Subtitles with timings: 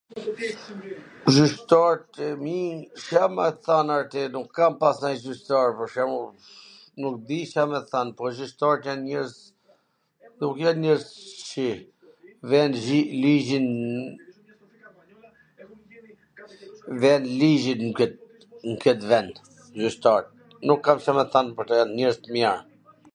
[1.21, 2.59] Kurse gjyqtart e mi
[3.01, 6.35] s jan ata atje, nuk kam pas nonj gjyqtar pwr shembull,
[7.03, 9.35] nuk di Ca me t than, po gjyqtarwt jan njerwz...
[10.43, 12.71] nuk jan njerwz t kwqinj, ven
[13.27, 13.69] ligjin...
[17.05, 18.13] ven ligjin nw ket
[18.67, 19.33] nw ket vend
[19.79, 20.29] gjyqtarwt,
[20.67, 22.55] nuk kam Ca me than pwr ta, jan njerwz t mir,